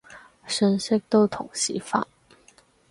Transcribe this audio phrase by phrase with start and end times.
[0.47, 2.07] 信息都同時發